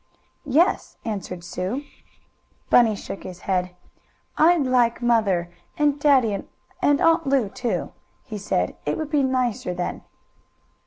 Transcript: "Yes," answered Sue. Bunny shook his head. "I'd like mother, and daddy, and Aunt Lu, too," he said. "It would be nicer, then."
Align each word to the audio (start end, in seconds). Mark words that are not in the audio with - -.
"Yes," 0.47 0.97
answered 1.05 1.43
Sue. 1.43 1.83
Bunny 2.71 2.95
shook 2.95 3.21
his 3.21 3.41
head. 3.41 3.75
"I'd 4.35 4.63
like 4.65 4.99
mother, 5.03 5.51
and 5.77 5.99
daddy, 5.99 6.33
and 6.81 6.99
Aunt 6.99 7.27
Lu, 7.27 7.49
too," 7.49 7.91
he 8.23 8.39
said. 8.39 8.75
"It 8.87 8.97
would 8.97 9.11
be 9.11 9.21
nicer, 9.21 9.75
then." 9.75 10.01